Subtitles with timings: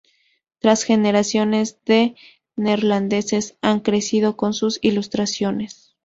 [0.57, 2.15] Tres generaciones de
[2.55, 5.93] neerlandeses han crecido con sus ilustraciones.